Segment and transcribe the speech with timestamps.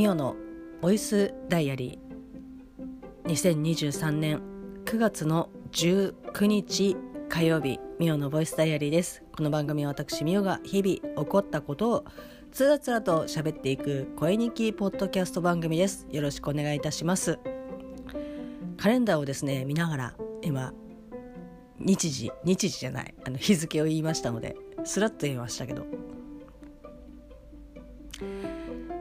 [0.00, 0.34] ミオの
[0.80, 3.30] ボイスダイアリー。
[3.30, 4.40] 2023年
[4.86, 6.96] 9月の19日
[7.28, 9.22] 火曜日ミオのボイスダイアリーです。
[9.36, 12.04] この番組は私ミオが日々起こったことを
[12.50, 16.06] つらつらと喋っていく声日記ポッドキャスト番組です。
[16.10, 17.38] よろしくお願いいたします。
[18.78, 20.72] カレンダーをですね見ながら今
[21.78, 25.84] 日時日時じゃないあの日付を言いましたのですらっと言いましたけど。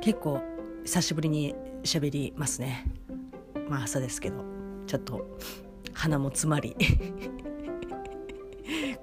[0.01, 0.41] 結構
[0.85, 2.85] 久しぶりに喋りますね。
[3.69, 4.43] まあ朝ですけど
[4.87, 5.37] ちょっと
[5.93, 6.75] 鼻も詰まり。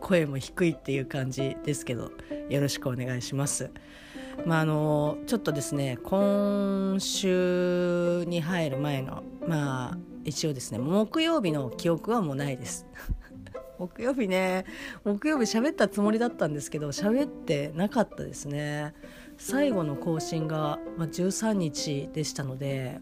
[0.01, 2.13] 声も低いっていう感じですけど
[2.49, 3.71] よろしくお願いします。
[4.45, 12.87] まああのちょっとですね今週に入る前のまあ一応ですね木曜日の記憶はもうないです。
[13.79, 14.65] 木曜日ね
[15.05, 18.95] 木曜日喋ったつもりだったんですけど喋ってなかったですね。
[19.39, 23.01] 最後の更新が、まあ、13日でしたので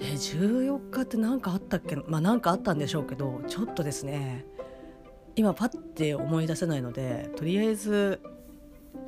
[0.00, 4.44] え14日って何かあったっけまあ何かあったんでしょうけどちょっとですね
[5.36, 8.20] 今パッて思い出せないのでとりあえず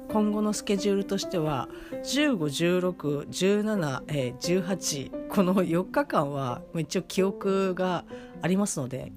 [0.08, 1.68] 今後のスケジュールとしては
[2.05, 8.05] 151617、えー、18この4日間は一応記憶が
[8.40, 9.12] ありますので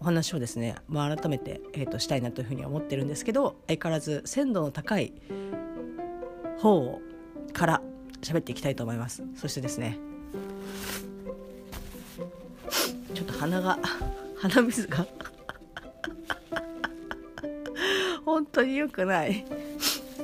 [0.00, 5.14] お話をですね、まあ、改めて、えー、としたいなというふうに思ってるんですけど相変わらず鮮度の高い
[6.60, 7.00] 方
[7.52, 7.82] から
[8.20, 9.22] 喋っていきたいと思います。
[9.34, 9.98] そしてですね
[13.14, 13.78] ちょっと鼻が
[14.36, 15.06] 鼻水が
[18.24, 19.44] 本当に良くない。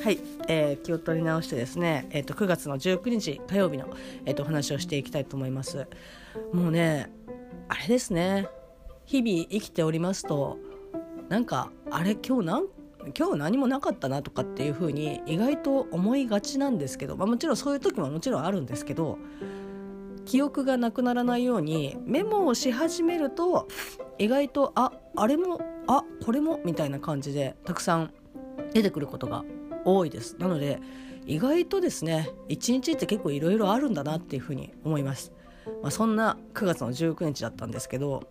[0.02, 3.88] はい、えー、気を取り直してですね、えーと、9月の19日火曜日の、
[4.24, 5.86] えーと、お話をしていきたいと思います。
[6.52, 7.12] もうね
[7.68, 8.48] あれですね。
[9.06, 10.58] 日々生きておりますと
[11.28, 12.66] なんかあれ今日なん
[13.16, 19.18] 今日何もなかったなとかっていうふうに意外と思いがちなんですけど、まあ、もちろんそういう時ももちろんあるんですけど
[20.24, 23.68] 記憶がなくならないようにメモをし始めると
[24.18, 28.14] 意外とああれもあこれもみたいな感じでたくさん
[28.72, 29.44] 出てくることが
[29.84, 30.36] 多いです。
[30.38, 30.80] なので
[31.26, 35.32] 意外とですね一日って結構いろいろあるんだなっていうふうに思います、
[35.82, 38.24] まあ、そんな9月の19日だったんですけど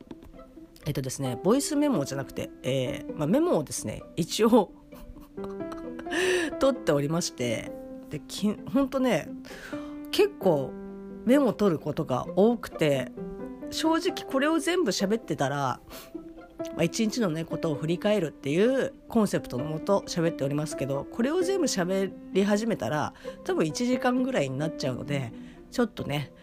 [0.85, 4.71] えっとですねボイスメモじゃなくて、えーまあ、メモをですね一応
[6.59, 7.71] 取っておりまして
[8.09, 9.29] できほんとね
[10.11, 10.71] 結構
[11.25, 13.11] メモ取ることが多くて
[13.69, 15.79] 正直これを全部喋ってたら、
[16.75, 23.13] まあ、一日のねことを振り返るっていうコンセプトのもと喋っておりますけどこれを全部喋り始めたら
[23.45, 25.31] 多分1時間ぐらいになっちゃうので
[25.71, 26.33] ちょっとね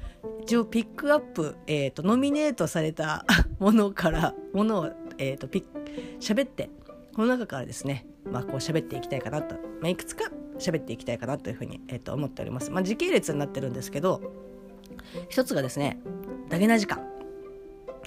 [0.43, 3.25] 一応ピックアップ、えーと、ノミネートされた
[3.59, 5.65] ものからものを、えーと、ピッ
[6.21, 6.71] 喋って
[7.15, 12.71] この中からですね、まあ、こう喋っていきたいかなと、まあ、いくつか喋っていきたいかなというふうに、えーと、思っております。
[12.71, 14.21] まあ、時系列になってるんですけど
[15.29, 16.01] 一つがですね
[16.49, 16.99] ダゲな時間。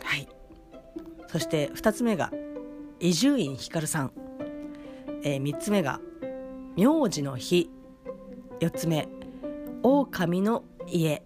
[0.03, 0.27] はい。
[1.27, 2.31] そして2つ目が
[2.99, 4.11] 伊集院光さん、
[5.23, 6.01] えー、3つ目が
[6.75, 7.69] 名字の日。
[8.59, 9.07] 4つ目
[9.81, 11.23] 狼の家。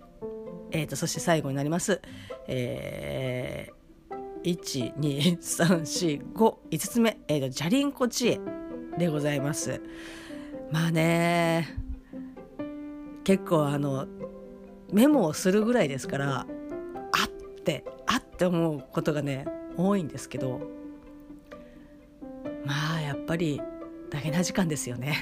[0.76, 2.02] えーと、そして最後になります、
[2.50, 4.60] えー、
[4.94, 8.42] 12345つ目、えーと、じゃりんこ知恵
[8.98, 9.82] でございます。
[10.72, 11.78] まあね
[13.24, 14.06] 結構あの
[14.92, 16.46] メモをするぐらいですからあ
[17.26, 17.30] っ
[17.64, 19.46] てあって思うことがね
[19.78, 20.60] 多いんですけど
[22.66, 23.62] まあやっぱり
[24.10, 25.16] 大変な時間ですよね。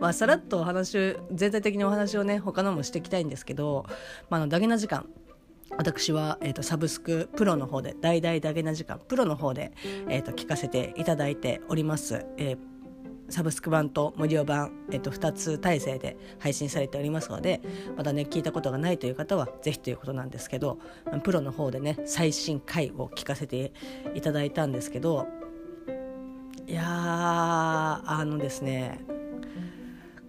[0.00, 3.86] まあ、さらっとお話全体的にお話をね他のもしていきたいんですけど、
[4.30, 5.06] まあ、のダゲな時間
[5.76, 9.72] 私は、えーと、サブスクプロの方で大々ダゲな時間プロの方で、
[10.08, 12.24] えーと、聞かせていただいております。
[12.36, 12.74] えー
[13.30, 17.60] サブスク版と無料版、えっと、2つ体制で配信されておりますので
[17.96, 20.78] まだね聞いたことがないという方はぜひということなんですけど
[21.22, 23.72] プロの方でね最新回を聞かせて
[24.14, 25.26] いただいたんですけど
[26.66, 29.00] いやあのですね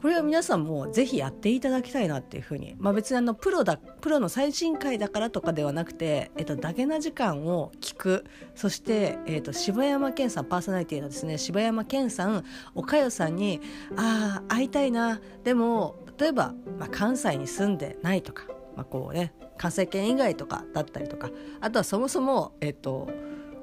[0.01, 8.25] これは皆さんもぜひやっていただきたいなっていうふうに、まあ、別にあのプロだプロの最新回だからとかではなくて、えっと、ダゲな時間を聞く
[8.55, 12.43] そして、えっと、柴山健さんパーソナリティのですね柴山健さん
[12.75, 13.61] 岡代さんに
[13.95, 18.45] ああ会いたいなでも例えば、まあ、関西に住んでないとか、
[18.75, 21.29] まあ、こうね関西圏以外とかだったりとか
[21.61, 23.07] あとはそもそも、えっと、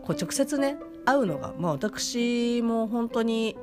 [0.02, 3.56] こう直接ね会うのが、まあ、私も本当に。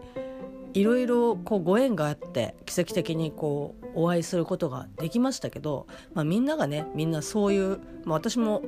[0.74, 8.62] いろいろこうご縁があって奇跡的にこうお会いすることができましたけど、まあ、みんながねみんなそういう、まあ、私も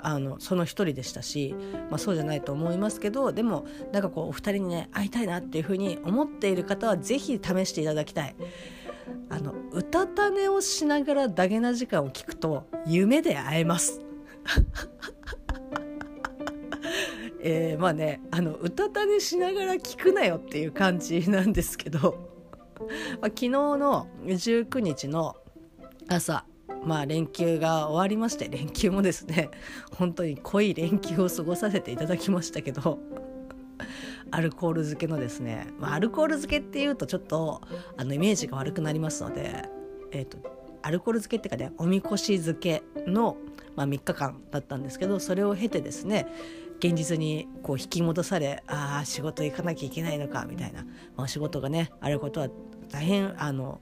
[0.00, 1.54] あのその一人でしたし、
[1.90, 8.34] まあ、そうじゃないと思いますけどでもなんかこうお二人にね会いたいなっていうふうに思っている方は是非試していただきたい。
[9.30, 14.00] あの歌種をしながらダゲな時間を聞くと夢で会えます
[17.40, 22.28] えー、まあねあの歌種しながら聞くなよっていう感じなんですけど、
[23.20, 25.36] まあ、昨日の19日の
[26.08, 26.44] 朝
[26.84, 29.50] まあ連休が終わりまして連休もですね
[29.96, 32.98] 本当に濃い連休を過ごさせていただきましたけど
[34.30, 37.62] アルコール漬けのですね、まあ、アルコール漬けっていうとちょっと
[37.96, 39.68] あのイメージが悪くなりますので、
[40.12, 40.38] えーと、
[40.82, 43.36] アルコール漬けっていうかねおみこし漬けの、
[43.74, 46.26] まあ、3日間だったんですけどそれを経てですね
[46.78, 50.86] 現実にこう引き戻されああ仕事行かなきゃいけないのかみたいな、
[51.16, 52.48] まあ、仕事がねあることは
[52.90, 53.80] 大変あの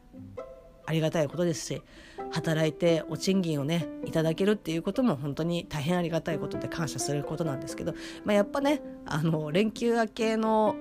[0.87, 1.83] ありがたいことですし
[2.31, 7.93] 働いてお賃金をねいただけるっていうことも本当に大変ありがたいことで感謝することなんですけど、
[8.25, 10.75] まあ、やっぱねあの連休明けの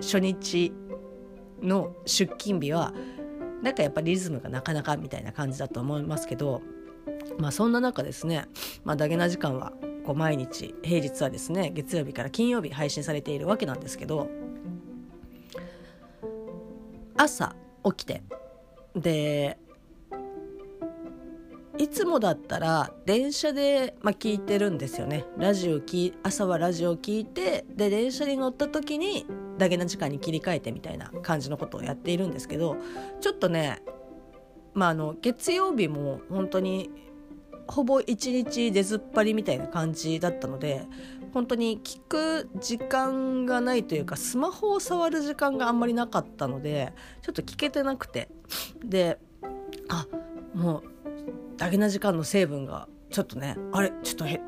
[0.00, 0.72] 初日
[1.62, 2.92] の出勤日は
[3.62, 6.62] なんかやっぱりリズムがなかなかみたいな感じだと思いますけど、
[7.38, 8.46] まあ、そんな中ですね、
[8.84, 9.72] まあ、ダゲな時間は
[10.08, 14.30] こう毎日平日はですね月曜日から金曜日配信されているわけなんですけど
[17.14, 18.22] 朝起きて
[18.96, 19.58] で
[21.76, 25.26] いつもだったら電車で、まあ、聞いてるんですよね。
[25.36, 29.26] ラジオき朝はラジオ聞いてで電車に乗った時に
[29.58, 32.78] ダゲな時間に切り替えてみたいな感じのことをやっているんですけど
[33.20, 33.82] ちょっとね
[34.72, 36.90] まああの月曜日も本当に
[37.68, 40.86] ほぼ一日出ずっぱりみたいな感じだったので
[41.32, 46.92] 本当に聞く時間がないというかスマホを触る時間があんまりなかったので
[47.22, 48.28] ちょっと聞けてなくて。
[48.84, 49.18] で
[49.88, 50.06] あ
[50.54, 50.82] もう
[51.56, 54.42] ダゲな時間の成分がちょっとねあれちょっと減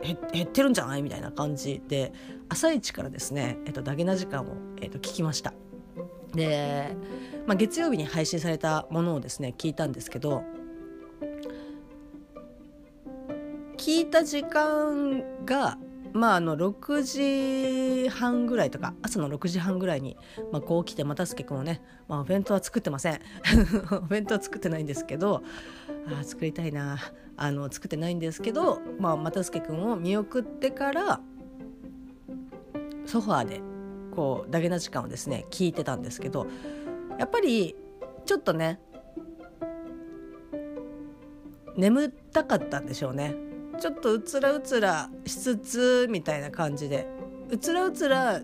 [0.44, 2.12] ってるんじゃないみたいな感じで
[2.48, 5.54] 朝一からですね、えっと、ダゲな時間を、えっと、聞きました。
[6.34, 6.94] で、
[7.46, 10.44] まあ、月曜日に配信されたものをですね聞いたんですけど
[13.90, 15.76] 聞いた時間が
[16.12, 20.16] まああの6時半ぐらいとか朝の6時半ぐらいに、
[20.52, 23.20] まあ、こう来て又助君をね、まあ、お弁当は作ってません。
[23.90, 25.42] お弁当は作ってないんですけど
[26.06, 26.98] あ作りたいな。
[27.36, 31.20] あの作ってないんですけど、まあ、又助君を見送ってから
[33.06, 33.60] ソファーで
[34.14, 36.46] こうダゲな時間をですね聞いてたんですけど
[37.18, 37.74] やっぱり
[38.24, 38.78] ちょっとね
[41.76, 43.49] 眠たかったんでしょうね。
[43.80, 47.08] ちょっとうつらうつらしつつみたいな感じで。
[47.50, 48.40] うつらうつら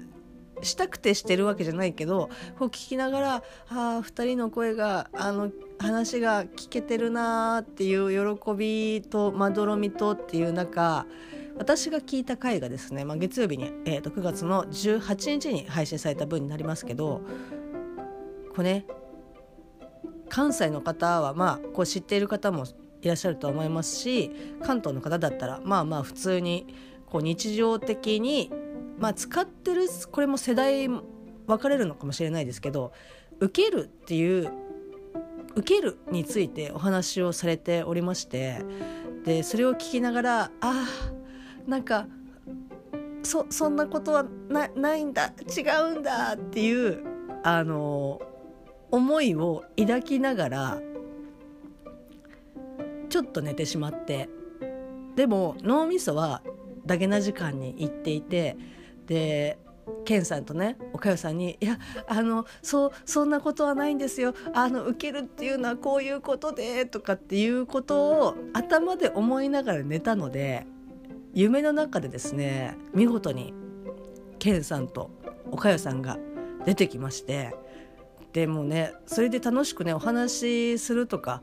[0.63, 3.35] したくてしてるわけじゃないけどこう聞きながら
[3.69, 11.07] 「ああ2人の声があの話が聞けてるな」っていう喜びとまどろみとっていう中
[11.59, 17.23] 私が聞いた回がですね、まあ、月曜日に、えー、と9月の18日に配信された分になりますけど
[18.55, 18.87] これね
[20.29, 22.65] 関西の方はまあこう知っている方も
[23.07, 24.33] いらっしゃると思いますし
[24.63, 26.67] 関東の方だったらまあまあ普通に
[27.07, 28.53] こう日常的に、
[28.99, 31.03] まあ、使ってるこれも世代分
[31.59, 32.93] かれるのかもしれないですけど
[33.39, 34.51] 受けるっていう
[35.55, 38.59] 受けるについてお話をされておりまして
[39.25, 40.87] でそれを聞きながらあ
[41.67, 42.09] なんか
[43.23, 45.63] そそんなことはなないんだ違
[45.95, 47.05] うんだっていう
[47.45, 48.21] あの
[48.91, 50.81] 思いを抱きながら
[53.17, 54.29] ちょっと寝てしまって。
[55.15, 56.43] でも脳みそは
[56.85, 58.59] ダゲな時間に行っていて
[59.07, 59.59] で
[60.05, 64.35] ケンさんとねおかよさんに「いやあのそうそんなことはないんですよ。
[64.53, 70.67] あの受けるっていうのはこういうことで」とかっていうことを頭で思いながら寝たので
[71.33, 73.55] 夢の中でですね見事に
[74.39, 75.11] ケンさんと
[75.51, 76.19] おかよさんが
[76.67, 77.55] 出てきまして
[78.35, 81.43] でもねそれで楽しくねお話しするとか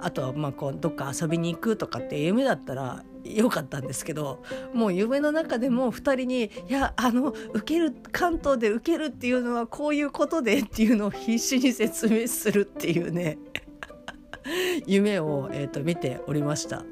[0.00, 4.42] あとはまあこうどっか遊びに行くとかって夢だったらよかったんですけど
[4.74, 13.38] もう夢の中でも2人に「いやあの受ける関東で受けるっていうのはこういうことで」っていうのを必死に説明するっていうね
[14.86, 16.84] 夢を、えーと見ておりました。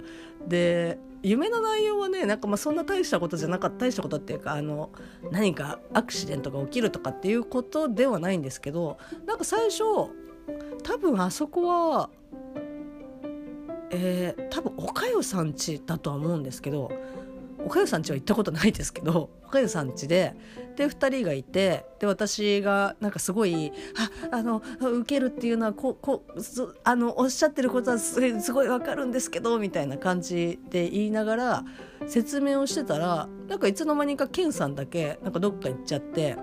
[0.46, 4.90] で夢の内容はねなんかまあそんな大したことじゃなかった大したことっていうかあの
[5.30, 9.82] 何かアクシデントが起きるとかっていうことではないんですけどなんか最初
[10.82, 12.10] 多分あそこは
[13.90, 16.90] えー、多分おかよさんちだとは思うんですけど
[17.64, 20.34] おかゆさんちは行ったことないですけど おかゆさんちで
[20.76, 23.72] で2人がいてで私がなんかすごい
[24.30, 26.24] 「ああの受けるっていうのはここ
[26.84, 31.64] あのおっしゃってることはすごいわかるんですけど」みたいな感じで言いながら
[32.06, 36.36] 説明をしてたらなんかいつの間にかケンさんだけなんかどっか行っちゃって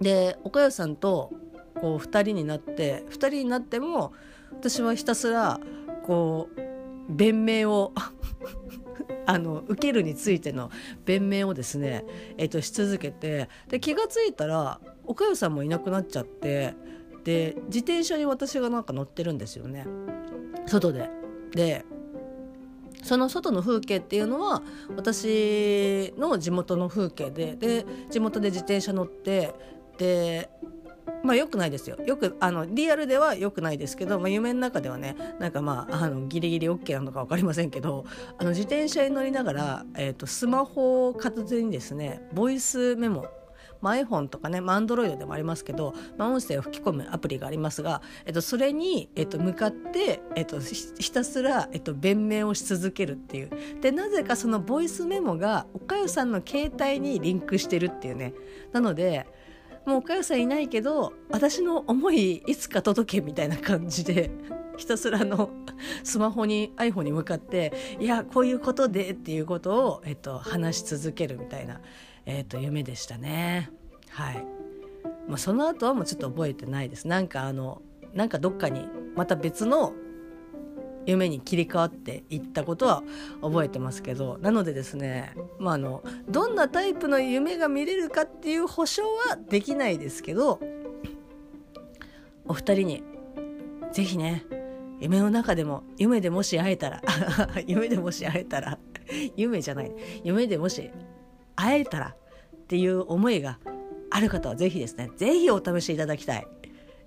[0.00, 1.32] でおかゆさんと
[1.74, 4.12] こう2人になって2人になっても
[4.52, 5.60] 私はひたすら
[6.08, 7.92] こう弁明を
[9.26, 10.70] あの受けるについての
[11.04, 12.06] 弁明をですね、
[12.38, 16.74] えっと、し続けてで気が付いたらおかゆさんもいなくなっちゃって
[17.24, 19.86] で自転車に私がなんか乗ってるんですよね
[20.66, 21.10] 外で。
[21.52, 21.84] で
[23.02, 24.62] その外の風景っていうのは
[24.96, 29.54] 私の地元の風景でで地元で自転車乗って
[29.98, 30.48] で
[31.28, 31.98] まあよくないですよ。
[32.06, 38.06] よくあのリアルではよくないですけど、まあ、夢の中ではねなんかまああのギリギリ OK なのか分かりませんけど
[38.38, 43.26] あの自転車に乗りながら、えーと、スマホを片手にですねボイスメモ
[43.80, 53.50] まあ、iPhone とかね、まあ、Android でもありますけど、まあ、音声を吹き込むアプリがありますが、えっと、それに、えっと、向かって、えっと、ひたすら、えっと、弁明をし続けるっていう。
[53.80, 58.34] でなぜかそのボイスメモがおかゆさんの携帯にリンクしてるっていうね。
[58.72, 59.26] なので
[59.88, 64.30] もうおかゆさんいないけど私の思いいつか届けみたいな感じで
[64.76, 65.48] ひたすらの
[66.04, 71.80] スマホに iPhone に向かっていやこういうことでっていうことを、えっと、話し続けるみたいな、
[72.26, 73.70] えっと、夢でしたね。
[74.10, 74.44] はい
[75.26, 77.08] まあ、その後はもうちょっと覚えてないです。
[77.08, 77.80] なんかあの
[78.12, 79.94] なんかどっかにまた別の
[81.08, 83.02] 夢に切り替わっていったことは
[83.40, 90.60] 覚えてますけどなのでですね、まあ、あのどんなタイプの夢が見れるかっていう保証はできないですけど
[92.46, 93.02] お二人に
[93.90, 94.44] 是非ね
[95.00, 97.02] 夢の中でも夢でもし会えたら
[97.66, 98.78] 夢でもし会えたら
[99.34, 99.92] 夢じゃない
[100.24, 100.90] 夢でもし
[101.56, 102.16] 会えたら
[102.54, 103.58] っていう思いが
[104.10, 106.46] ある方は是非ですね是非お試しいただきたい。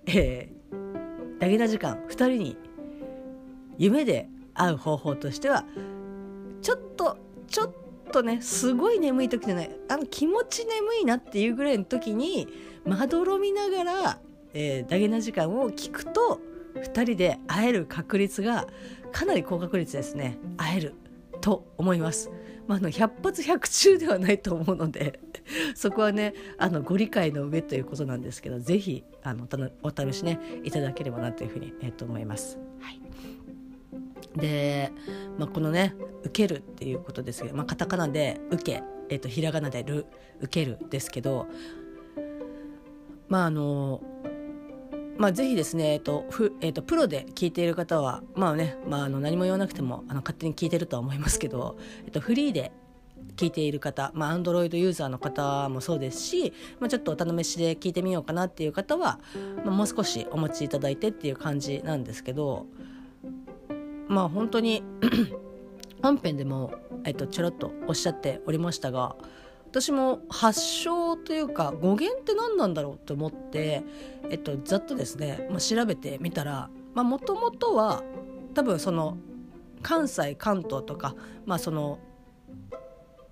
[0.08, 2.58] えー、ダゲな時間2人に
[3.82, 5.66] 夢で会う方法としては
[6.62, 7.74] ちょっとちょっ
[8.12, 12.48] とねすごい眠い時じゃないあの気持ち眠いなっていうぐらいの時に
[12.86, 14.20] まどろみながら、
[14.54, 16.40] えー、ダゲな時間を聞くと
[16.76, 18.68] 2人で会える確率が
[19.12, 20.94] かなり高確率ですね会える
[21.42, 22.30] と思います。
[22.68, 25.20] まあ、あの100発100中ではないと思うので
[25.74, 29.04] そこはねあのご理解の上ということなんですけど是非
[29.82, 32.60] お試しねいただければなというふうに、えー、と思います。
[32.80, 33.01] はい
[34.36, 34.92] で、
[35.38, 40.06] まあ、このね「受ける」っていうことですけど、まあ、カタカナで「受け」えっと、ひらがなでる
[40.40, 41.48] 「受ける」ですけど
[43.28, 44.02] まああの
[45.18, 52.72] まあ、ぜひですね、えっとふえっと、プロで聞いている方は、まあねまあ、あの何も言わなくてもあの勝手に聞いてるとは思いますけど、えっと、フリーで
[53.36, 59.20] 聞いている方、まあ、Android ユーザーの方もそうですし、まあ、ちょっとお頼めしで聞いてみようかなっていう方は、
[59.64, 62.66] まあ、もう少しお待ちいただいてっていう感じなんですけど
[64.12, 64.84] まあ本当に
[66.04, 66.74] 本編でも、
[67.06, 69.16] えっと、ちょろっとおっしゃっておりましたが
[69.70, 73.84] 私も発祥というか語源って何なんだろうと思って、
[74.30, 78.04] えっと、ざっとですね、まあ、調べてみたらもともとは
[78.54, 79.18] 多分その
[79.82, 81.16] 関西関東とか、
[81.46, 82.00] まあ、その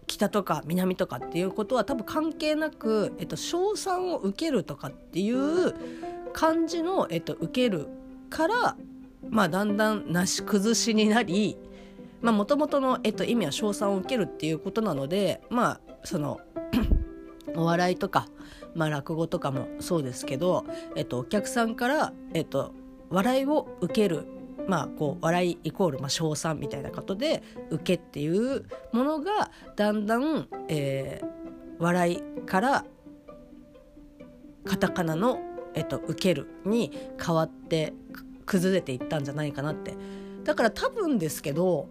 [0.07, 5.75] 北とか南とかっていうことは多分関係なく、えっと、賞賛を受けるとかっていう
[6.31, 7.87] 感じの、えっと、受ける
[8.29, 8.77] から
[9.29, 11.57] まあ、だんだんなし崩しになり
[12.21, 16.39] もともとの、えっと、意味は称賛を受けるっていうことなのでまあその
[17.55, 18.27] お笑いとか、
[18.75, 22.73] まあ、落語とかもそうですけど、えっと、お客さんから、えっと、
[23.09, 24.25] 笑いを受ける
[24.67, 32.85] まあ、こう笑いイコール、まあ、称賛みたいなことで受けっていうものがだんだん、えー、笑いから
[34.65, 35.39] カタカナの、
[35.73, 37.93] えっと、受けるに変わって
[38.49, 39.95] 崩れていったんじゃないかなって。
[40.43, 41.87] だから多分ですけど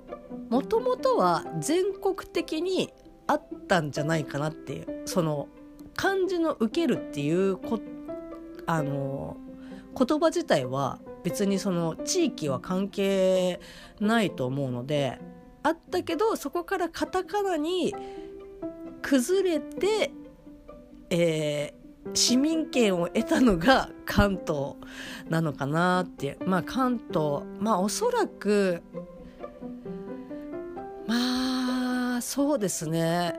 [0.50, 2.92] もともとは全国的に
[3.26, 5.48] あったんじゃないかなっていうその
[5.94, 7.78] 漢字の「受ける」っていうこ
[8.66, 9.36] あの
[9.96, 13.60] 言葉自体は別にその地域は関係
[14.00, 15.20] ないと思うので
[15.62, 17.94] あったけどそこからカタカナに
[19.02, 20.10] 崩れて、
[21.10, 21.74] え
[22.14, 24.74] 市民権を得たのが関東
[25.28, 26.38] なのかなって。
[26.44, 28.82] まあ関東まあおそらく
[31.06, 33.34] まあそうですね。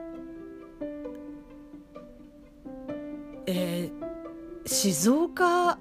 [3.46, 5.78] えー、静岡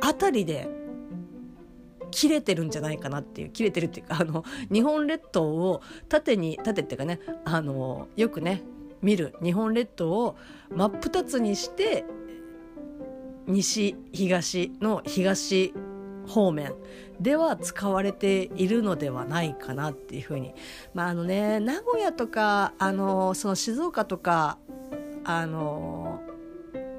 [0.00, 0.68] あたりで
[2.10, 8.62] 切れてるんじゃないかなっていう切れてるっていうかあの日本列島を縦に縦っていうかねあのよくね
[9.02, 10.36] 見る日本列島を
[10.70, 12.04] 真っ二つにして
[13.46, 15.74] 西東の東
[16.26, 16.74] 方面
[17.20, 20.54] では使われているのではないかなっていうふうに。
[20.94, 24.58] まああのね名古屋とかあのその静岡とか
[25.24, 26.20] あの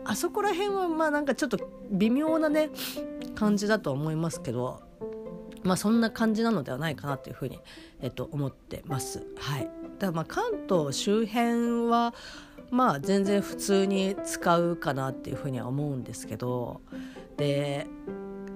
[0.05, 1.57] あそこら辺はまあなんかちょっと
[1.91, 2.69] 微妙なね
[3.35, 4.81] 感じだと思いますけど。
[5.63, 7.59] まあそんな感じなのではないかなというふうに、
[8.01, 9.25] えっと、思ってます。
[9.37, 9.71] はい、だか
[10.07, 12.13] らまあ関東周辺は
[12.71, 16.81] まあ全然普通に使うかなっていうふうには思うんですけど
[17.37, 17.87] で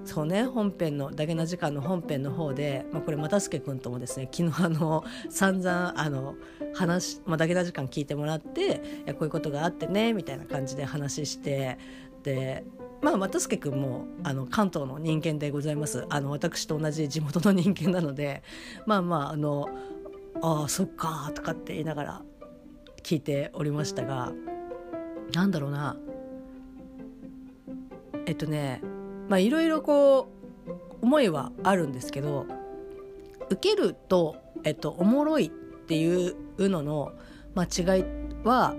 [0.05, 6.35] そうね本編の「ダゲな時間」の本編の方で、まあ、これ又助君ともですね昨日あの散々あの
[6.73, 11.77] 話、まあ、ダゲな時間聞いてもらっていやこういうことがあってねみたいな感じで話して
[12.23, 12.63] で
[13.01, 16.05] まあ又助君もあの関東の人間でございます。
[16.09, 18.43] あの私と同じ地元の人間なので
[18.85, 19.69] まあまああの
[20.41, 22.21] ああそっかとかって言いながら
[23.03, 24.33] 聞いておりましたが
[25.33, 25.95] なんだろうな。
[28.25, 28.81] えっとね
[29.29, 30.29] まあいろいろこ
[30.67, 32.45] う思いはあるんですけど
[33.49, 37.11] 受けると、えっと、おもろいっていうのの、
[37.55, 38.05] まあ、違い
[38.43, 38.75] は、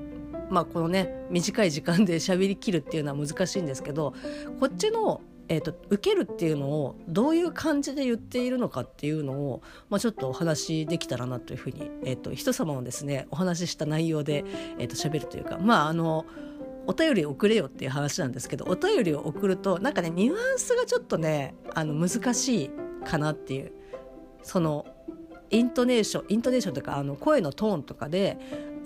[0.50, 4.14] まあ、このね短い時間で喋りきるっていうのは難しいんですけど
[4.60, 14.44] こっちの、えーと、受けるっていうのをどういう感じで言っているのかっていうのを、まあ、ちょっとお話しできたらなというふうに、えーと、人様をですねお話しした内容で、
[14.78, 16.24] えーと喋るというかまああの
[16.88, 22.70] お便り送れよっていう話なんですけどお便りを送るとなんかねニュアンスがちょっとねあの難しい
[23.04, 23.72] かなっていう
[24.42, 24.86] その
[25.50, 28.38] イントネーションイントネーションとかあの声のトーンとかで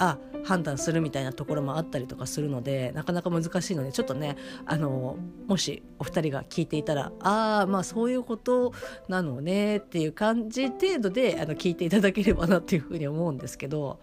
[0.02, 5.16] あ判断するみたいなところもあったりとかするのでなかなか難しいのでちょっとねあの
[5.46, 8.72] もしお二人が聞いていたらああまあそういうこと
[9.08, 14.00] なのねっていう感じ程度であの聞いていただければなっていうふうに思うんですけど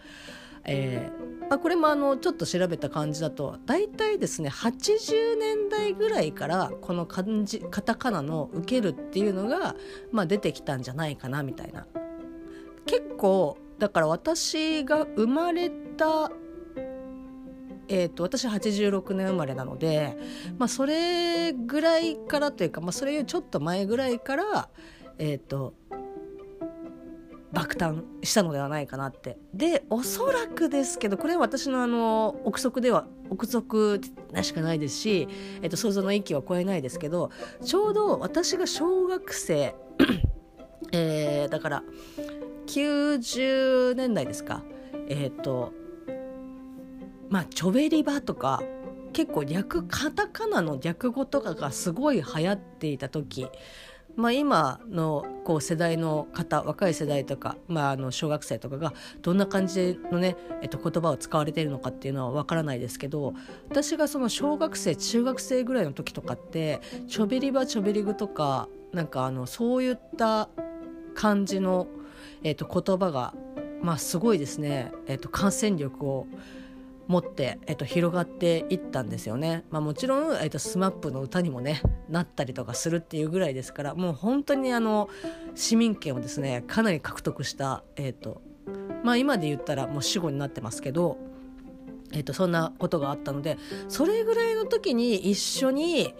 [0.65, 9.75] えーまあ、これもあのちょっと調べた感じだと大体ですね80年代ぐらいからこの漢字カタカナの「受ける」っていうのが、
[10.11, 11.87] まあ、出てきたんじゃないかなみたいな。
[12.85, 16.31] 結構だから私が生まれた
[17.91, 20.15] えーと、私86年生まれなので、
[20.59, 24.69] まあ、それぐらいからというか、まあ、それよりちょっと前ぐらいから、
[25.17, 25.73] えーと
[27.51, 29.37] 爆誕したのではないかなって。
[29.53, 33.99] でおそらくですけどこれは私のあの憶測では憶測
[34.31, 35.27] なしかないですし、
[35.61, 37.31] えっと、想像の域は超えないですけど
[37.63, 39.75] ちょうど私が小学生
[40.91, 41.83] えー、だから
[42.67, 44.63] 90年代ですか
[45.07, 45.73] えっ、と
[47.29, 48.61] まあチョベリバとか
[49.13, 53.47] 結構略カタカナの略語とかがすごい流行っていた時
[54.19, 63.33] まあ、今のこう世代の方若い世代とか、まあ、あの小学生とかがどんな感じのね、えっと、言葉を使われているのかっていうのはわからないですけど
[63.69, 70.49] 私がその小学生中学生ぐらいの時とかってちょべりばちょべりぐとかなんかあのそういった
[71.15, 71.87] 感じの、
[72.43, 73.33] えっと、言葉が、
[73.81, 76.27] まあ、すごいですね、えっと、感染力を
[77.09, 79.65] 持って、えっと、広がっていったんですよね。
[79.71, 85.09] まあ、もちろん、えっと、スマップの歌にもねなったりとかするっていうぐらいですからもう本当にあの
[85.55, 88.43] 市民権をですねかなり獲得した、えっと
[89.03, 91.17] まあ、今で言ったらもう死後になってますけど。
[92.11, 96.13] えーと、そんなことがあったのでそれぐらいの時に一緒に、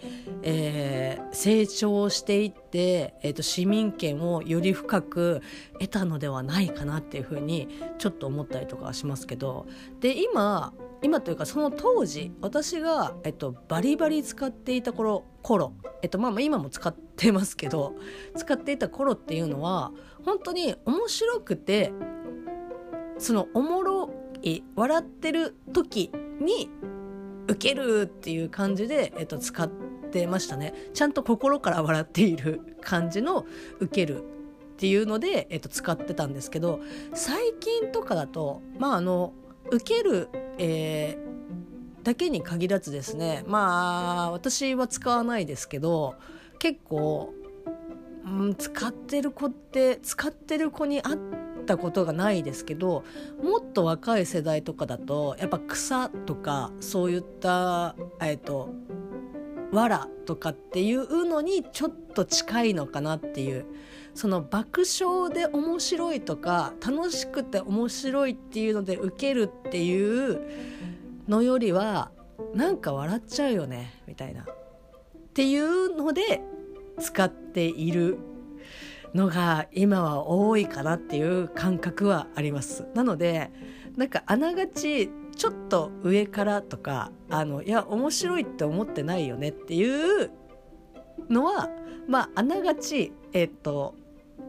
[0.43, 5.41] えー、成長していって、えーと市民権をより深く
[5.73, 9.65] 得たのではないかなっていうふうにちょっと思ったりとかしますけど
[9.99, 17.95] で今今というかその当時私が、えっと、バリバリ使っていた頃頃、えっとまあ、まあ今も使ってますけど
[18.36, 19.91] 使っていた頃っていうのは
[20.25, 21.91] 本当に面白くて
[23.17, 24.10] そのおもろ
[24.41, 26.69] い笑ってる時に
[27.47, 30.73] 受けるっていう感じで、えっと、使ってましたね。
[30.93, 33.45] ちゃんと心から笑っている感じの
[33.80, 34.25] 受けるっ
[34.78, 36.80] ていうので、えっと、使ってたんですけど
[37.13, 39.34] 最近とかだとまああの
[39.71, 46.15] 受ける、えー、だけに限らずですねまあ私は使わないですけど
[46.60, 47.34] 結構、
[48.25, 53.03] うん、使ってる子って使ってる子に会ってたことがないですけど
[53.43, 58.69] もっと若い世代とかだとやっぱ草とかそういったえっ、ー、と
[59.71, 63.65] 藁とかっていうのにちょっと近いのかなっていう。
[64.15, 70.41] その爆笑で面白いとか楽しくて面白いっていうので受けるっていう
[71.27, 72.12] のよりは
[72.53, 74.41] なんか笑っちゃうよねみたいな。
[74.41, 74.45] っ
[75.36, 76.41] ていうので
[76.99, 78.17] 使っている
[79.13, 82.86] のが今は多いかなっていう感覚はあります。
[82.93, 83.52] なので
[83.98, 90.32] なんかあながちちょっと上からとかあのいや面白いって思ってないよねっていう
[91.30, 91.69] のは
[92.08, 93.95] まああながちえっと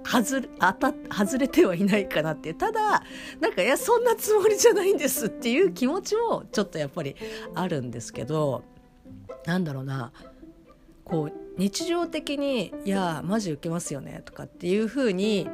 [0.04, 3.02] 外れ当た外れてはいないかなってただ
[3.40, 7.16] なんかいやそんなつもりじゃないんですっていう気持ちもちょっとやっぱり
[7.54, 8.64] あるんですけど
[9.46, 10.12] なんだろうな
[11.04, 15.48] こう日常的に「いやマジ受けますよね」とかっていう風に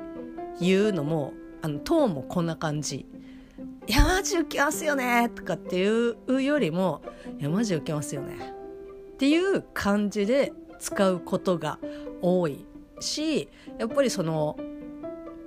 [0.60, 1.32] 言うのも
[1.62, 3.06] あのトーンもこんな感じ
[3.86, 7.02] 「いやマジ受けますよね」とかっていうよりも
[7.38, 8.36] 「いやマジ受けますよね」
[9.14, 11.78] っていう感じで使うことが
[12.22, 12.64] 多い
[13.00, 14.58] しやっぱりその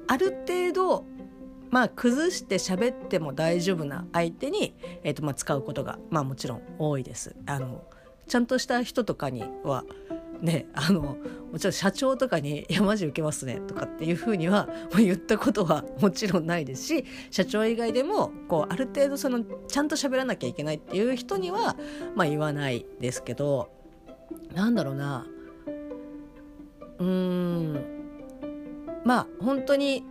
[0.08, 1.06] ある程度
[1.70, 7.36] まあ崩して喋っても大丈夫な相手に、えーとまあ、使うことが、まあ、もちろん多いです。
[7.46, 7.84] あの
[8.28, 9.84] ちゃんとした人とかには
[10.42, 11.18] ねあの
[11.52, 21.76] もちろん社長とかに「いやマジ受けますね」とかっていうふうにはもう言ったことはもちろんないですし社長以外でもこうある程度そのちゃんと喋らなきゃいけないっていう人には、
[22.16, 23.70] まあ、言わないですけど
[24.54, 25.26] なんだろうな。
[27.00, 28.00] うーん。
[29.04, 30.04] まあ本当に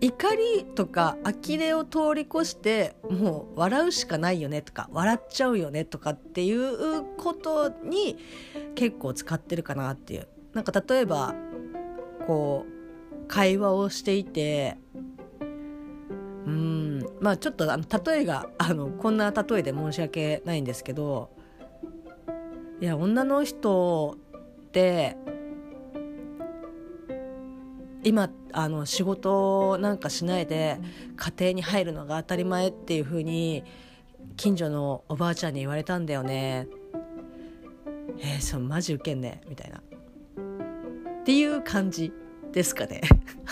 [0.00, 8.16] 怒りとか呆れを通り越してもう笑うしかないよねとか笑っちゃうよねとかっていうことに
[8.74, 10.28] 結構使ってるかなっていう。
[10.54, 11.34] なんか例えば
[12.26, 14.78] こう会話をしていて
[16.46, 21.30] うんまあちょっとあの例えがあのこんな例えで申し訳ないんですけど
[22.80, 24.16] いや女の人
[24.66, 25.16] って
[28.02, 30.78] 今あの仕事なんかしないで
[31.16, 33.64] 家庭に入るのが当たり前っていう風に
[34.36, 36.66] 近所のおばあちゃんに言われたんだよね。
[38.18, 39.78] えー、そのマジウケんねみたいな。
[39.78, 42.12] っていう感じ
[42.52, 43.02] ですかね。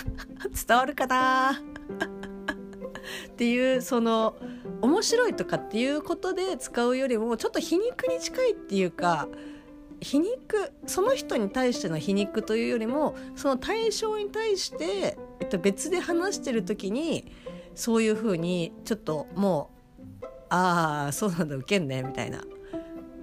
[0.67, 1.53] 伝わるかな？
[3.29, 4.37] っていうその
[4.81, 9.29] 面白いとかっていうことで使うよりもちょっと皮肉に近いっていうか
[10.01, 17.33] 皮肉その人に対しての皮肉というよりもその対象に対して、えっと、別で話してる時に
[17.75, 19.71] そういうふうにちょっとも
[20.23, 22.39] うああそうなんだウケんねみたいな。
[22.39, 22.43] っ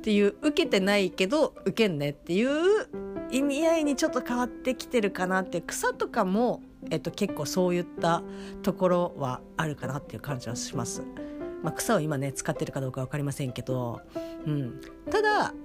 [0.06, 2.88] ていう受けてないけどウケんねっていう
[3.32, 6.62] 意味合いにちょっと変わってきてるかなって草とかも、
[6.92, 8.22] えっと、結構そういった
[8.62, 11.02] ところはあるかなっていう感じはします。
[11.64, 14.02] まあ、草を今ね使ってるかどうか分かりませんけど、
[14.46, 15.56] うん、ただ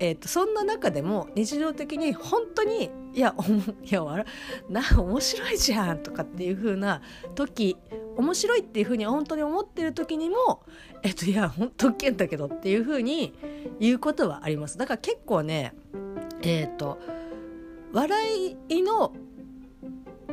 [0.00, 4.24] えーと、そんな中でも日常的に本当にいやおいや
[4.68, 7.00] な面白いじゃんとかっていう風な
[7.34, 7.76] 時
[8.16, 10.62] 面白いっていう風に本当に思ってる時にも
[11.02, 13.34] えっ、ー、といや本当けんだけどっていう風に
[13.78, 15.74] 言うことはありますだから結構ね
[16.42, 16.98] えっ、ー、と
[17.92, 19.12] 笑いの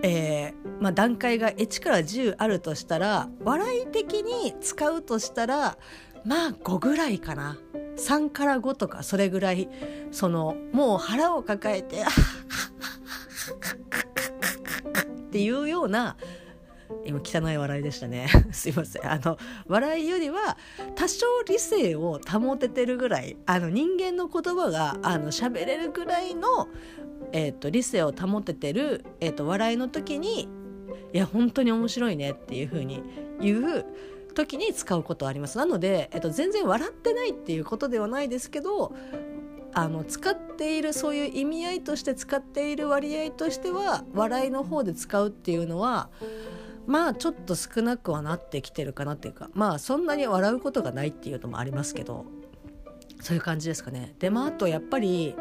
[0.03, 5.77] えーまあ、段階が1から10あるとしたら笑い的に使うとしたら
[6.25, 7.57] まあ5ぐらいかな。
[7.97, 9.69] 3から5とかそれぐらい
[10.11, 12.05] そのもう腹を抱えてっ
[15.31, 16.17] ていうような
[17.05, 18.27] 今汚い笑いでしたね。
[18.51, 19.09] すいません。
[19.09, 20.57] あの笑いよりは
[20.95, 26.67] 多少理性を保ててるぐらいあの人間の言葉があの喋れるぐらいの、
[27.31, 30.49] えーと、理性を保ててる、えーと笑いの時に
[31.13, 33.03] いや本当に面白いねっていう風に
[33.39, 33.85] 言う
[34.33, 38.93] 時に使うことはありますなので、えっと、全然笑ってないっていうことではないですけど
[39.73, 46.09] あの使っているそういう意味合いとして使っている割合としては笑いの方で使うっていうのは
[46.87, 52.25] まあちょっと少なくはなってきてるかなっていうかまあそんなに笑うことがないっていうのもありますけど
[53.21, 54.15] そういう感じですかね。
[54.19, 55.35] でまああとやっぱり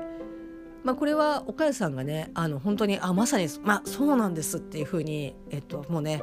[0.83, 6.22] まあ、これは岡谷さんがねあの本当にあまさに、まあ、そうなんですっていうふうに、えっと、もうね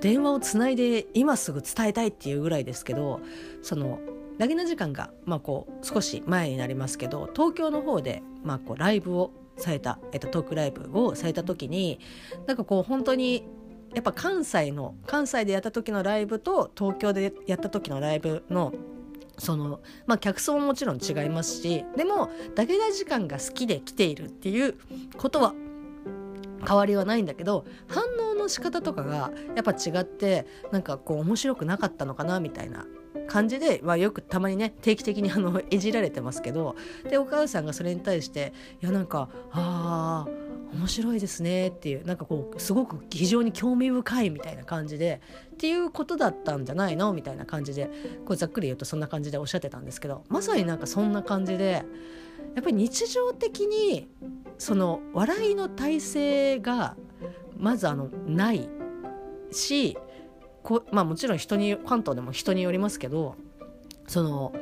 [0.00, 3.20] 電話をつないで今すぐ伝えたいっていうぐらいですけど
[3.62, 3.98] その
[4.38, 11.98] 投げな時間が、まあ、こう少し前になりますけど東京の方で、まあ、こうライブをされた、えっと、トークライブをされた時に
[12.46, 13.44] なんかこう本当に
[13.94, 18.72] やっぱ関西の関西でやった時のライブと東京でやった時のライブの
[19.38, 24.74] そのまあ客層ももちろん違いますしでもだけな時間が好きで来ているっていう
[25.16, 25.54] ことは
[26.66, 32.86] 変わりはないんだけど反応の仕方とかがやっぱ違ってなんかこう面白くなかったのかなみたいな
[33.28, 36.76] 感じで、まあ、よくたまにね定期的にあのいじられてますけど
[37.08, 45.20] でお母さんがそれに対していやなんかああ面白いですねっていうなんかこうすごく非常に興味深いみたいな感じで
[45.54, 47.90] っていうことだったんじゃないのみたいな感じで
[48.26, 51.84] こうざっくり言うとそんな感じでおっしゃってたんですけどまさになんかそんな感じで
[52.54, 54.08] やっぱり日常的に
[54.58, 56.96] その笑いの体制が
[57.56, 58.68] まずあのない
[59.50, 59.96] し
[60.62, 63.36] こまあもちろん人に関東でも人によりますけど
[64.06, 64.52] その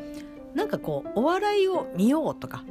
[0.55, 2.65] なんかこうお笑いを見ようとか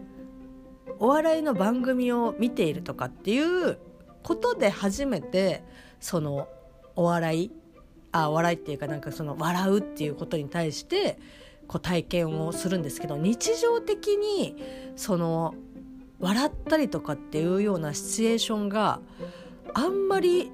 [0.99, 3.77] お笑いの番組を見ているとかっていう
[4.23, 5.63] ことで初めて
[5.99, 6.47] その
[6.95, 7.51] お笑い
[8.11, 11.19] あお笑いっていうかなんかその笑うっていうことに対して
[11.67, 14.55] こう体験をするんですけど日常的に
[14.95, 15.55] その
[16.19, 18.99] 笑ったりとかっていうようなシチュエーションが
[19.73, 20.51] あんまり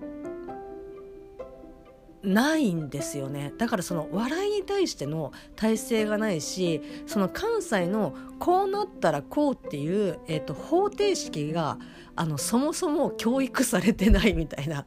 [2.23, 3.51] ないんですよね。
[3.57, 11.79] だからその笑いに対しての体制がないしその関西のこうなったらこうっていう、えーと、方程式が
[12.15, 14.85] あのそもそも教育されてないみたいな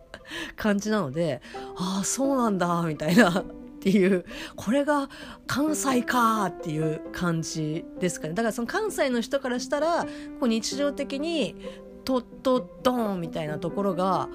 [0.56, 1.42] 感じなので
[1.76, 3.44] ああそうなんだみたいな
[3.80, 4.26] っていう。
[4.56, 5.08] これが
[5.46, 8.34] 関西かっていう感じですかね。
[8.34, 10.08] だからその関西の人からしたらこ
[10.42, 11.56] う日常的に
[12.04, 14.28] トットッドンみたいなところが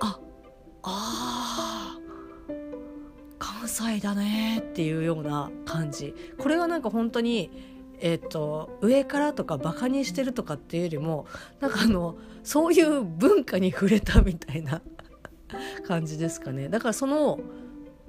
[0.00, 0.18] あ
[0.82, 1.98] あ
[3.38, 6.14] 関西だねっていうような感じ。
[6.38, 7.50] これはなんか本当に
[8.00, 11.26] えーと、上からとかバカにしてるとかっていうよりも
[11.58, 14.82] なんかあのそういう文化に触れたみたいな
[15.84, 16.68] 感じですかね。
[16.68, 17.40] だからその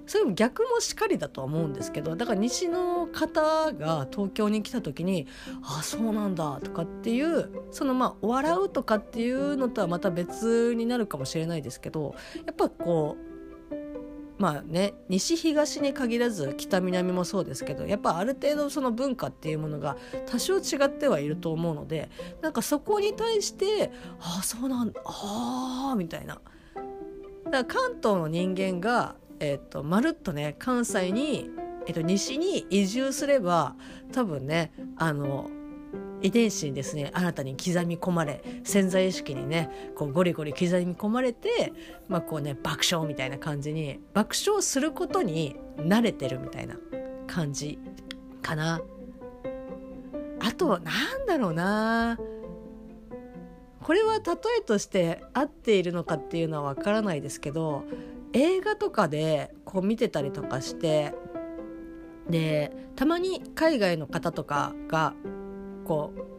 [0.10, 5.28] それも逆もしかりだとは思うんですけどだから西の方が東京に来た時に
[5.62, 13.30] 「ああそうなんだ」とかっていうそのまあ笑うとかっていうのとはまた別になるかもしれないですけどやっぱこう
[14.42, 19.96] まあね西東に限らず北南もそうですけどやっぱある程度その文化っていうものが
[20.26, 22.10] 多少違ってはいると思うので
[22.42, 26.42] なんかそこに対して「ああそうなんだああ」みたいな。
[27.46, 31.50] だから関東の人間がえーと、まるっとね関西に、
[31.88, 33.76] えーと、西に移住すれば
[34.12, 35.50] 多分ねあの
[36.22, 41.74] 遺伝子にですね新たに刻み込まれ潜在意識にねこうゴリゴリ刻み込まれて、
[42.08, 46.76] まあこうね、爆笑みたいな感じに爆笑することに慣れてるみたいな
[47.28, 47.80] 感じ
[48.42, 48.82] かな。
[50.42, 52.18] あとなんだろうな
[53.84, 54.22] これは例
[54.60, 57.84] えとして合っているのかっていうのは分からないですけど
[58.34, 61.14] 映画とかでこう見てたりとかして
[62.30, 65.14] でたまに海外の方とかが
[65.86, 66.30] こう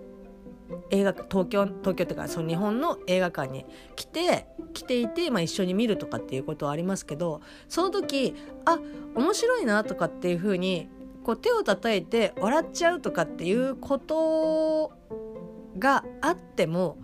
[0.91, 8.79] 映画東京東京っていうかその日本の映画館に来て来ていて、まあ、一緒に見るとかっていうことはありますけどその時あ
[9.17, 10.89] 面白いなとかっていうふうに
[11.25, 14.93] こう手を叩いて笑っちゃうとかっていうこと
[15.79, 16.99] があっても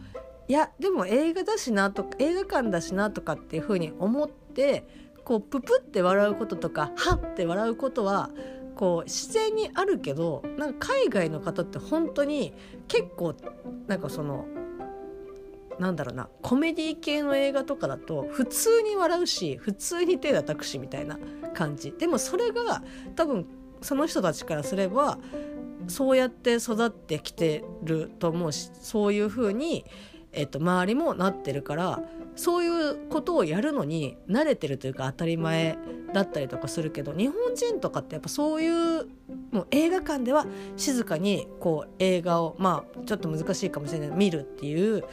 [0.48, 4.45] いやでも映画だしなとか映画館だしなとかっていうふうに思って
[5.24, 8.30] こうププって笑うこととかハッて笑うことは
[8.76, 12.52] こう自然にあるけどなんか海外の方って本当に
[12.88, 13.34] 結構
[13.86, 14.46] なんかその
[15.78, 21.18] なんだろうなコメディ系の映画とかだと普通に笑うし普通に手叩くしみたいな
[21.54, 21.92] 感じ。
[21.92, 22.82] でもそれが
[23.14, 23.46] 多分
[23.82, 25.18] その人たちからすれば
[25.88, 29.84] そうやって育ってきてると思うしそういうふうに
[30.36, 32.00] えっと、周りもなってるから
[32.36, 35.78] そういうことをやるのに慣れてるというか当たり前
[36.12, 39.06] だったりとかするけど日本人とかってやっぱそういう
[39.50, 40.46] もう映画館では
[40.76, 45.04] 静かにこう映画をまあちょっと難しいかもしれない見るっていう、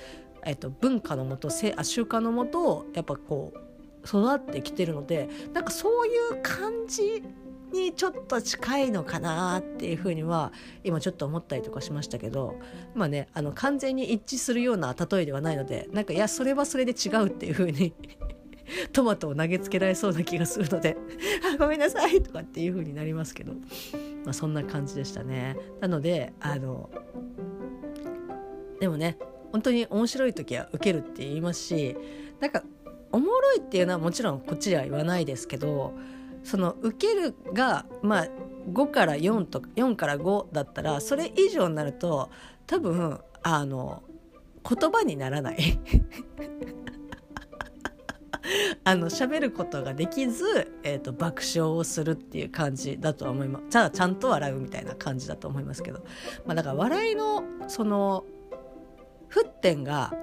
[0.46, 3.64] えっと、文化のもと習慣のもとやっぱこう
[4.06, 7.24] 育ってきてるのでなんかそういう感じ
[7.74, 12.56] にちょっと近いのかなっていうふうには今ちょっと思ったりとかしましたけど
[12.96, 17.94] まあねあの完全に一致するような例えではないのでなんかいやそれはそれで違うっていうふうに
[18.94, 20.96] トマトを投げつけられそうな気がするので
[21.54, 23.54] あごめんなさいとかっていう風になりますけど、
[24.24, 25.58] まあ、そんな感じでしたね。
[25.82, 26.90] なのであの
[28.80, 29.18] でもね
[29.52, 31.96] 本当に面白い時は受けるって言いますし
[32.40, 32.64] なんか
[33.12, 35.94] おもろいっていうのはもちろんこっちでは言わないですけど
[36.44, 38.28] その受けるがまあ
[38.72, 42.30] 5から4とか4から5だったらそれ以上になると
[42.66, 44.04] 多分あの
[44.68, 45.58] 言葉にならない。
[48.84, 53.66] あの喋ることができず、えーと、爆笑をするっていう感じだとは思います。
[53.70, 56.04] じゃあちゃんと笑うみたいな感じだと思いますけど、
[56.46, 58.26] まあ、だから笑いのその
[59.30, 60.14] 沸点が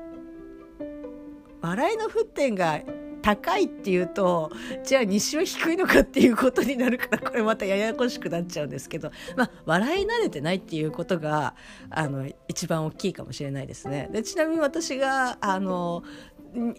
[1.62, 2.80] 笑いの沸点が
[3.22, 4.50] 高いっていうと
[4.84, 11.54] じゃあ西は低いのかっていうことになるからこれまたややこしくなっちゃうんですけど、まあ、笑い慣れてないっていうことが
[11.90, 14.08] あの一番大きいかもしれないですね。
[14.12, 16.02] でちなみに私があの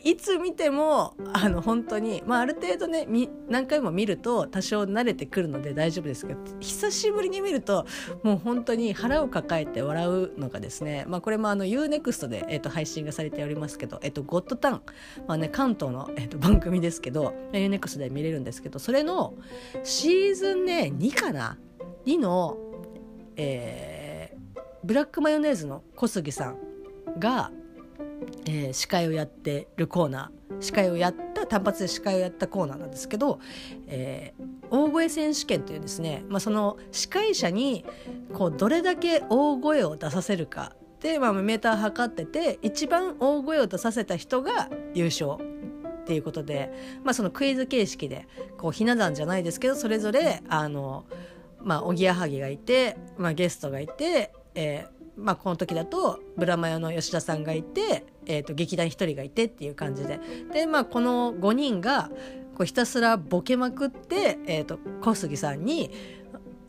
[0.04, 3.08] いつ見てもあの本当に、まあ、ある程度ね
[3.48, 7.86] 何回も見ると多少慣れてくるので大丈夫ですけど久しぶりに見ると
[8.24, 14.82] もう本当に腹を抱えて笑うのがですね、まあ、これもあの UNEXT で、えー、と配信がされておりますけど「えー、とゴッドタン」
[15.28, 19.36] まあね、関東の、えー、と番組ですけど UNEXT で見れるんですけどそれの
[19.84, 21.58] シーズンね2かな
[22.06, 22.58] ？2の、
[23.38, 26.58] えー、ブラックマヨネーズの小杉さん
[27.20, 27.52] が
[28.46, 30.62] えー、司会をやってるコーナー。
[30.62, 33.40] 司会をやった単発で司会をやったコーナーなんですけど、
[33.88, 37.86] えー、大声選手権というですね、まあ、その司会者に
[38.34, 45.38] こうどれだけ大声を出させるかで、まあ、メーター測ってて一番大声を出させた人が優勝
[46.02, 46.72] っていうことで、
[47.04, 51.06] まあ、そのクイズ形式でこうひな壇じゃないですけどそれぞれあの、
[51.64, 60.20] まあ、おぎやはぎがいて、まあ、ゲストがいて、えーまあ、この時だとブラマヨの吉田さんがいて、えー、と劇団1人がいてっていう感じで
[60.54, 62.10] で、まあ、この5人が
[62.56, 65.92] こうひたすらボケまくって、えー、と小杉さんに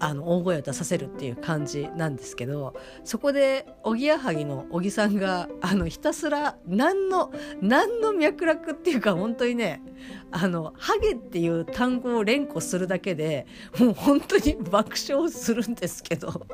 [0.03, 2.75] あの大声を出させるっていう感じなんですけど
[3.05, 9.81] そこでおぎやはぎの小木さんがあのひたすら何の何の脈絡っていうか本当にね
[10.33, 13.47] あのハゲっていう単語を連呼するだけで
[13.79, 16.47] もう本当に爆笑するんですけど。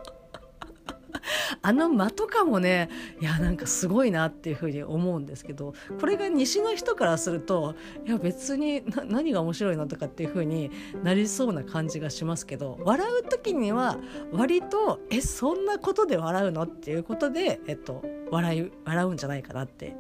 [1.63, 2.89] あの間とかもね
[3.21, 7.75] いやなんかすごいなっていうふうに思うんですけどこれが西の人からすると
[8.07, 10.71] いや別に何が面白いのとかっていうふうに
[11.03, 13.99] なりそうな感じがしますけど笑う時には
[14.33, 19.97] 割とえそんなことで笑うのっていうことで、えっと、笑い笑うんじゃないかなって。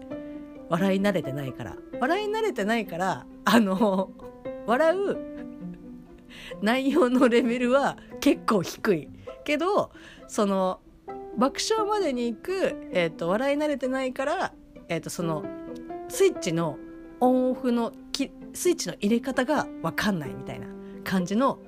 [0.68, 1.76] 笑い慣れてないから。
[1.98, 4.10] 笑い慣れてないからあの
[4.66, 5.16] 笑う
[6.62, 9.08] 内容のレベルは結構低い。
[9.44, 9.90] けど
[10.26, 10.80] その
[11.38, 14.52] 爆笑までに行く、えーと、笑い慣れてないから、
[14.88, 15.44] えーと、その
[16.08, 16.76] スイッチの
[17.20, 17.92] オンオフの
[18.52, 20.66] スイッチの入れ方が分かんないみたいな
[21.04, 21.60] 感じの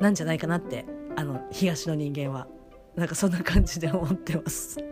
[0.00, 2.48] なんじゃないかなってあの東の人間は
[2.96, 4.78] なんかそんな感じで思ってます。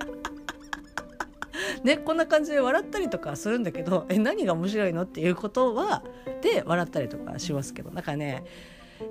[1.83, 6.03] ね、こんな感じで笑ったりとかするんだけどえ何が面白いのっていうことは
[6.43, 8.45] で笑ったりとかしますけどだかね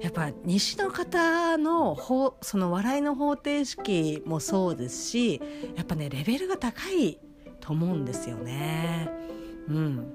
[0.02, 1.98] やっぱ西の方の
[2.42, 5.42] その笑いの方程式もそうですし
[5.76, 7.20] やっぱねレベルが高い
[7.60, 9.10] と思うんですよね。
[9.68, 10.14] うん、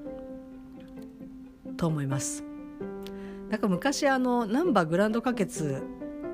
[1.76, 2.44] と思います。
[3.50, 5.82] なんか昔あの難波グランド花月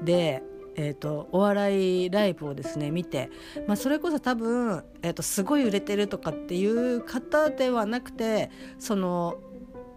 [0.05, 0.43] で
[0.81, 3.31] えーと、お笑いライブをですね見て、
[3.67, 9.39] まあ、それこそ多分、えーとすごい売れてるとかっていう方ではなくてその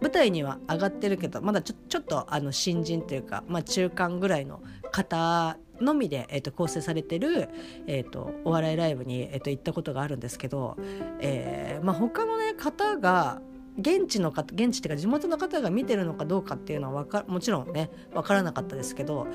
[0.02, 4.60] 舞台には上がってるけどまだちょちょっとあの新人というか、まあ、中間ぐらいの
[4.90, 7.48] 方のみで、えー、と構成されてる、
[7.86, 10.76] えーと、お笑いライブに、えー、と行ったことがあるんですけど、
[11.20, 13.40] えーまあ、他の、ね、方が
[13.78, 19.26] 現地の方現地っていうか地元の方が見てるのかどうかっていうのはかもちろんね分からなかったですけど、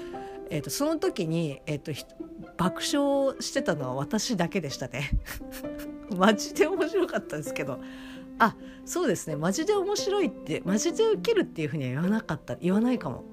[0.49, 1.91] えーと、その時に、えーと
[2.57, 5.11] 爆笑してたのは私だけでしたね。
[6.15, 7.79] マジで面白かったですけど
[8.39, 9.35] あそうですね。
[9.35, 13.23] マジで面白いってマジでウケるっていうふうには言わなかった言わないかも。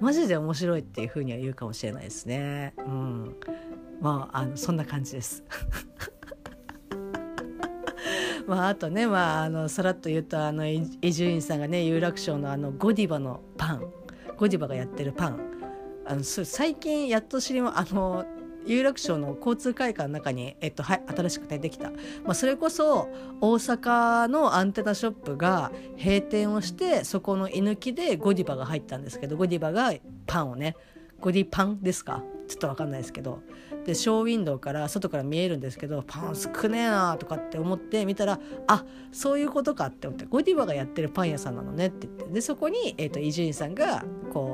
[0.00, 2.74] マジで面白いっていうふうには言うかもしれないですね。
[2.78, 3.36] うん。
[4.00, 5.44] まああのそんな感じです。
[8.46, 13.92] まああとねまああのさらっと言うとあの伊集院さんがね有楽町のあのゴディバのパン。
[14.36, 15.40] ゴディバがやってるパン。
[16.06, 18.24] あの最近やっと知りまあの
[18.66, 21.98] 有楽町の交通会館の中に、えっと、はい、新しく出てきた、ま
[22.28, 23.08] あ、それこそ
[23.40, 29.92] 大阪のアンテナショップが閉店をしてそこの居抜きでゴディバが入ったんですけどゴディバが
[30.26, 30.76] パンをね
[31.20, 32.22] ゴディパンですか？
[32.48, 33.40] ちょっと分かんないですけど。
[33.86, 42.32] でショーウィンドウから外から見えるんですけどパン少ねえなとかって思って見たらあそういうことかって思ってゴディバがやってるパン屋さんなのねって言って。
[42.32, 44.53] でそこに伊集院さんがこ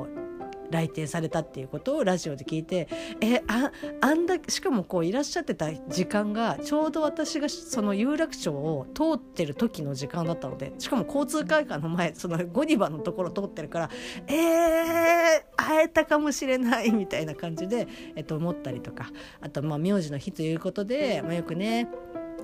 [0.71, 2.87] 来店されたっていうことをラジオで聞いて
[3.21, 13.89] えああんだしかもこういらっしゃってた時間がちょうど私がその有楽町を通ってる時の時間だったのでしかも交通会館の前そのゴディバのところ通ってるから
[14.27, 21.89] えー、会えたかもしれないみたいな感じで、えっと、思ったりとかあとまあ名字の日ということで、まあ、よくね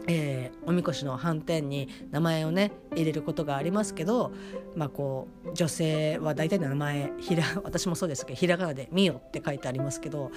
[0.07, 4.31] えー、おみこしの斑点に名前をね入れることがありますけど、
[4.75, 10.31] まあ、こう女性は大体の名前ひら 私もそうですけどひらがなで「みよ」って書いてありますけど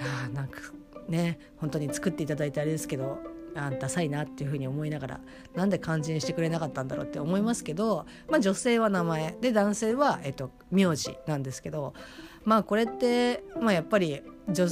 [0.00, 0.60] あなんか
[1.08, 3.18] ね本当に作っていただいてあれですけど
[3.56, 5.20] あダサいなっていうふうに思いながら
[5.54, 11.92] なんで漢字にしてくれなかったんだろうって思いますけど、まあ、女性は名前で男性は、えっと、名字なんですけど
[12.44, 14.68] まあこれって、まあ、やっぱり女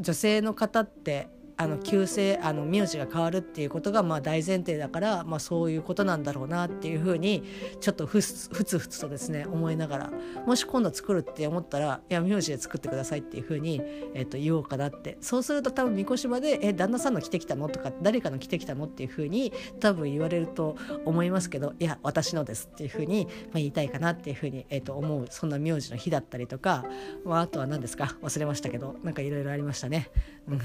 [0.00, 7.44] 女性の方ってあの旧姓あの名字が変わるっていうことがまあ大前提だから、まあ、そういうことなんだろうなっていうふうに
[7.80, 10.12] ちょっとふつふつふつとですね思いながら
[10.46, 13.80] もし今度作るって思ったらいや名字で作ってくださいっていうふうに、
[14.14, 18.84] えー、と言おうかなってそうすると多分三越島で「え旦那さんの着てきたの?」とか誰かの着てきたの？
[18.84, 26.84] っていうふうに多分言われると思いますけどいや私のですっていうふうに、まあ、言いたいかなっていうふうに、えー、と思うそんな名字の日だったりとか、
[27.24, 28.16] まあ、あとは何ですか？
[28.22, 30.10] 忘れましたけどなんかいろいろありましたね。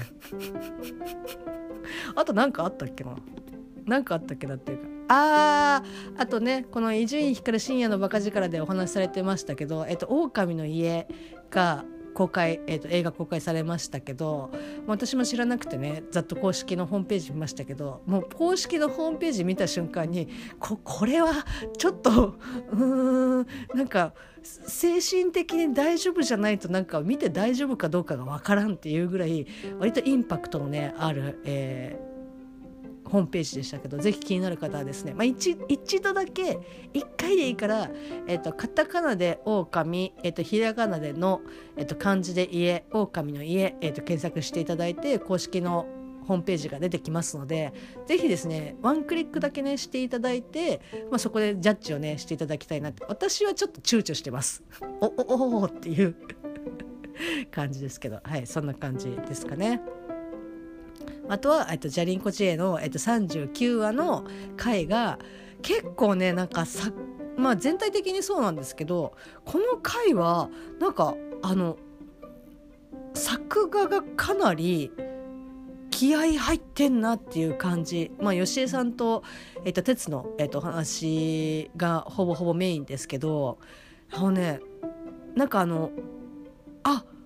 [2.14, 3.16] あと何かあったっけな？
[3.86, 4.84] 何かあったっけなっていうか。
[5.12, 11.08] あーあとねこの伊集院光深夜のバカ力でお話しされてましたけど「えっと、狼の家」
[11.50, 11.84] が
[12.20, 14.50] 公開、えーと、映画公開されましたけど
[14.86, 21.32] 私も知らなくてねざっと公式のホームページ見ましたけどもう公式のホームページ見た瞬間にここれは
[21.78, 22.34] ちょっと
[22.72, 24.12] うーんなんか
[24.42, 29.46] 精神的に大丈夫じゃないとなんか見て大丈夫かどうかが分からんっていうぐらい
[29.78, 32.09] 割とインパクトのねある、えー
[33.10, 36.58] ホームページでしたけどぜひ気になる方はですね、まあ一、一度だけ
[36.94, 37.90] 1回でいいから、
[38.26, 41.40] えーと、カタカナで「狼」えーと、ひらがなでの、
[41.76, 45.86] えーと、漢字で「家」「狼の家」えー、と検索していただいて公式の
[46.26, 47.72] ホームページが出てきますので
[48.06, 50.80] ぜひですねワンクリックだけねしていただいて、
[51.10, 54.62] まあ、そこでジャッジをねしていただきたいなって私はちょっと躊躇してます。
[55.00, 56.14] おおおおっていう
[57.50, 59.80] 感じですけどはいそんな感じですかね。
[61.30, 64.24] あとは、えっと、ジャリンコ知恵の、えっと、39話の
[64.56, 65.20] 回が
[65.62, 66.90] 結構ねなんかさ
[67.36, 69.14] まあ全体的にそうなんですけど
[69.44, 70.50] この回は
[70.80, 71.76] なんかあの
[73.14, 74.90] 作画がかなり
[75.90, 78.10] 気合入ってんなっていう感じ。
[78.20, 79.22] まあ吉江さんと、
[79.64, 83.58] えっと、鉄の、えっと、話がほぼほぼメインですけど
[84.12, 84.60] あのね
[85.36, 85.90] なんかあの
[86.82, 87.19] あっ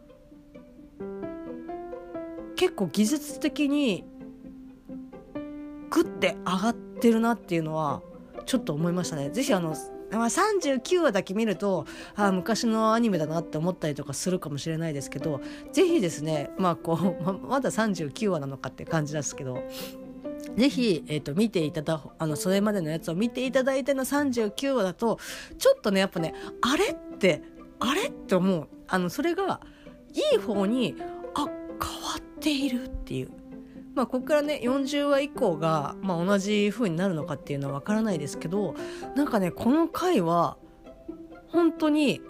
[2.64, 4.06] 結構技術的に
[5.90, 8.00] グッて上がってるなっていうのは
[8.46, 9.28] ちょっと思いましたね。
[9.28, 9.76] ぜひあの
[10.10, 11.84] ま、39話だけ見ると
[12.16, 15.42] あ昔のアニメだなって思ったりとかするかもしれないですけど
[15.72, 19.58] ぜひですねまあこうままだ39話なのかって感じですけど
[20.56, 25.18] ぜひ、えーと、見ていただあのそれまでのやつを見ていただいての39話だと
[25.58, 27.42] ちょっとねやっぱねあれって
[27.80, 29.60] あれって思うあのそれが
[30.14, 30.94] いい方に
[32.44, 33.30] ているっていう
[33.94, 38.74] まあここからね40話以降が、まあ、同じ風になるのかっていうのは分からないですけど
[39.16, 40.58] なんかねこの回は
[41.48, 42.20] 本当に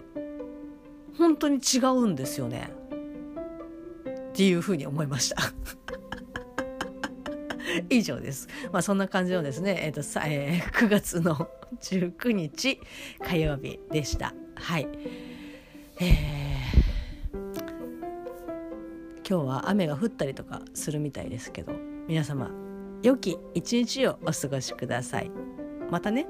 [1.17, 2.71] 本当に違うんですよね
[4.29, 5.37] っていう風に思いました
[7.89, 8.47] 以上です。
[8.71, 11.49] まあそんな感じのですね、えっ、ー、とさ、えー、9月の
[11.81, 12.79] 19日
[13.21, 14.33] 火曜日でした。
[14.55, 14.87] はい。
[15.99, 16.44] えー
[19.27, 21.73] 今日は雨が降ったりとかするみたいですけど
[22.07, 22.51] 皆様
[23.01, 25.31] 良き一日をお過ごしください。
[25.91, 26.27] またね。